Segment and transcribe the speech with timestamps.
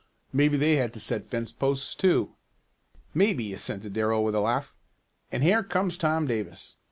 [0.33, 2.33] "Maybe they had to set fence posts too."
[3.13, 4.73] "Maybe," assented Darrell with a laugh.
[5.31, 6.75] "And here comes Tom Davis.